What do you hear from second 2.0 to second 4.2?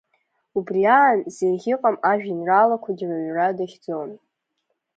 ажәеинраалақәагьы рыҩра дахьӡон.